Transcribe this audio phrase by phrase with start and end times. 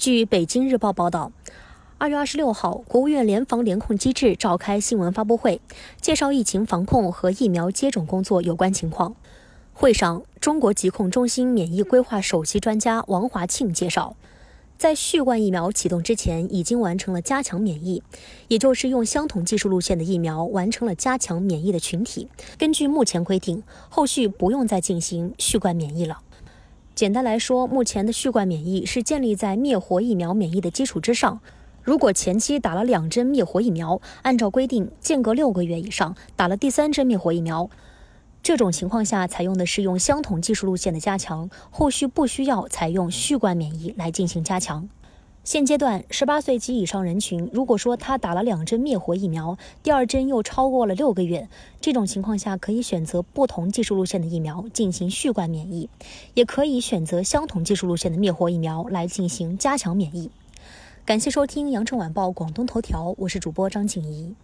[0.00, 1.30] 据北京日报报道，
[1.98, 5.60] 二月二十六号，国务院联防联控机制召开新闻发布会，
[6.00, 9.14] 介绍疫情防控和疫苗接种工作有关情况。
[9.74, 14.16] 会上，中国疾控中心免疫规划首席专家王华庆介绍，
[14.78, 18.02] 在续冠疫苗启动之前，已经完成了加强免疫，
[18.48, 22.26] 也就是用相同技术路线的疫苗完成了加强免疫的群体。
[22.56, 26.22] 根据目前规定，后续不用再进行续冠免疫了。
[27.00, 31.40] 简单来说，目前的续冠免疫是建立在灭活疫苗免疫的基础之上。
[31.82, 37.70] 如果前期打了两针灭活疫苗，按照规定间隔六个月以上打了第三针灭活疫苗，
[38.42, 44.86] 这种情况下采用的是用相同技术路线的加强，后续不需要采用续冠免疫来进行加强。
[45.42, 51.48] 现阶段，十八岁及以上人群，如果说他打了两针灭活疫苗，第二针又超过了六个月，
[51.80, 55.88] 这种情况下可以选择不同技术路线的疫苗进行续冠免疫，
[56.34, 60.30] 也可以选择相同技术路线的灭活疫苗来进行加强免疫。
[61.06, 64.34] 感谢收听羊城晚报广东头条，我是主播张静怡。